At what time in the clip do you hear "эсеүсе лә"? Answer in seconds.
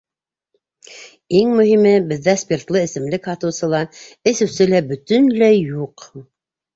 4.33-4.81